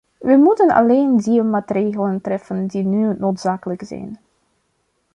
Wij 0.19 0.37
moeten 0.37 0.71
alleen 0.73 1.17
die 1.17 1.43
maatregelen 1.43 2.21
treffen 2.21 2.67
die 2.67 2.83
nu 2.83 3.15
noodzakelijk 3.19 3.83
zijn. 3.83 4.19